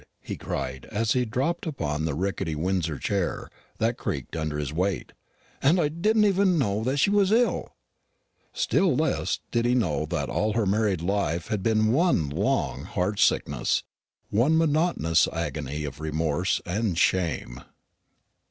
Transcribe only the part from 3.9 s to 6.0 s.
creaked under his weight; "and I